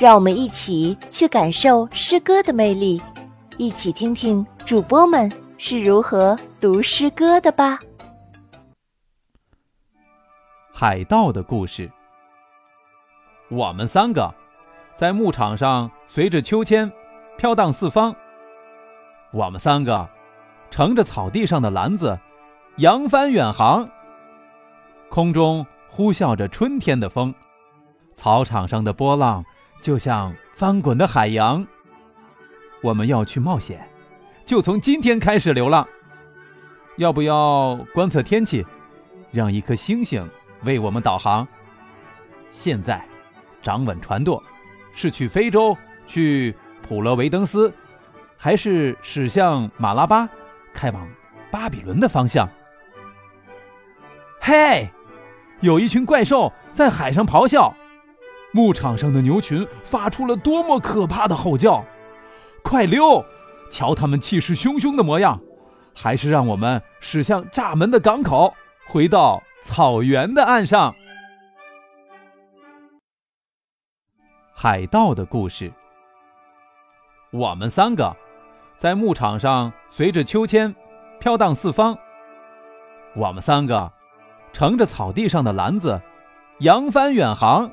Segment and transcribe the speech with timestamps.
[0.00, 2.98] 让我们一起去感受诗歌的魅力，
[3.58, 7.78] 一起听听主播们是如何读诗歌的吧。
[10.72, 11.90] 海盗的故事。
[13.50, 14.34] 我们三个
[14.96, 16.90] 在牧场上随着秋千
[17.36, 18.16] 飘荡四方。
[19.34, 20.08] 我们三个
[20.70, 22.18] 乘着草地上的篮子
[22.78, 23.86] 扬帆远航。
[25.10, 27.34] 空中呼啸着春天的风。
[28.14, 29.44] 草场上的波浪
[29.80, 31.66] 就像翻滚的海洋。
[32.82, 33.86] 我们要去冒险，
[34.46, 35.86] 就从今天开始流浪。
[36.96, 38.64] 要不要观测天气，
[39.30, 40.28] 让一颗星星
[40.64, 41.46] 为我们导航？
[42.50, 43.04] 现在，
[43.62, 44.42] 掌稳船舵，
[44.94, 47.72] 是去非洲，去普罗维登斯，
[48.36, 50.28] 还是驶向马拉巴，
[50.74, 51.08] 开往
[51.50, 52.48] 巴比伦的方向？
[54.40, 54.88] 嘿，
[55.60, 57.74] 有一群怪兽在海上咆哮。
[58.52, 61.84] 牧场上的牛群发出了多么可怕的吼叫！
[62.62, 63.24] 快溜！
[63.70, 65.40] 瞧他们气势汹汹的模样，
[65.94, 68.52] 还是让我们驶向闸门的港口，
[68.88, 70.94] 回到草原的岸上。
[74.52, 75.72] 海盗的故事。
[77.30, 78.16] 我们三个
[78.76, 80.74] 在牧场上随着秋千
[81.20, 81.96] 飘荡四方。
[83.14, 83.92] 我们三个
[84.52, 86.00] 乘着草地上的篮子
[86.58, 87.70] 扬帆远航。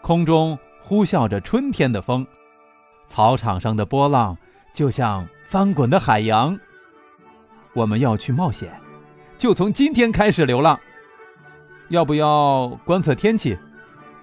[0.00, 2.26] 空中呼啸着春天的风，
[3.06, 4.36] 草场上的波浪
[4.72, 6.58] 就像翻滚的海洋。
[7.72, 8.72] 我们要去冒险，
[9.38, 10.78] 就从今天开始流浪。
[11.88, 13.58] 要不要观测天气，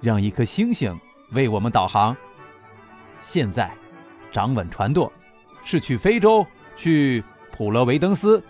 [0.02, 0.98] 让一颗星星
[1.32, 2.16] 为我们导航？
[3.22, 3.72] 现在，
[4.32, 5.12] 掌稳船舵，
[5.64, 6.46] 是去非洲，
[6.76, 8.42] 去普罗维登斯，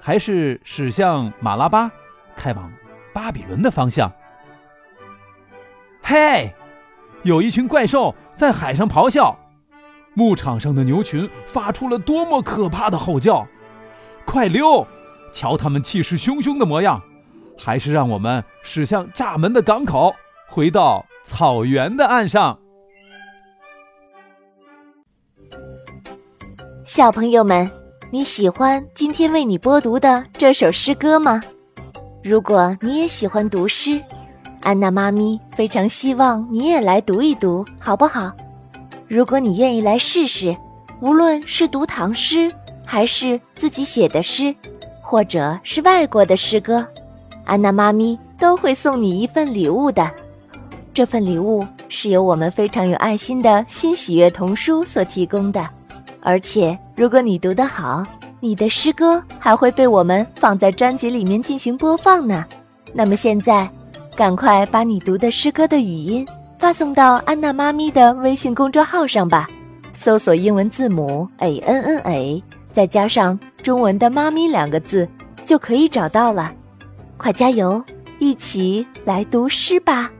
[0.00, 1.90] 还是驶向马拉巴，
[2.36, 2.72] 开往
[3.12, 4.10] 巴比伦的方向？
[6.02, 6.52] 嘿！
[7.22, 9.38] 有一群怪兽在海上咆哮，
[10.14, 13.46] 牧场上的牛群发出了多么可怕的吼叫！
[14.24, 14.86] 快溜！
[15.32, 17.02] 瞧他们气势汹汹的模样，
[17.58, 20.14] 还是让我们驶向闸门的港口，
[20.48, 22.58] 回到草原的岸上。
[26.84, 27.70] 小朋友们，
[28.10, 31.40] 你喜欢今天为你播读的这首诗歌吗？
[32.24, 34.00] 如果你也喜欢读诗。
[34.60, 38.30] 安娜妈咪非常希望你也来读一读，好不好？
[39.08, 40.54] 如果你愿意来试试，
[41.00, 42.52] 无论是读唐诗，
[42.84, 44.54] 还是自己写的诗，
[45.00, 46.86] 或者是外国的诗歌，
[47.44, 50.08] 安娜妈咪都会送你一份礼物的。
[50.92, 55.66] 这份礼物是由我们非常有爱心的新喜悦童书所提供的，
[56.20, 58.04] 而且如果你读得好，
[58.40, 62.44] 你的诗歌还会被我们放在专辑里面进行播放呢。
[62.92, 63.66] 那么现在。
[64.20, 66.26] 赶快把你读的诗歌的语音
[66.58, 69.48] 发送到安娜妈咪的微信公众号上吧，
[69.94, 75.08] 搜索英文字母 a n n a，再加上中文的“妈咪”两个字，
[75.46, 76.52] 就可以找到了。
[77.16, 77.82] 快加油，
[78.18, 80.10] 一起来读诗吧！